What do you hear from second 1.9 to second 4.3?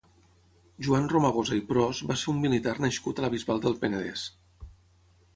va ser un militar nascut a la Bisbal del Penedès.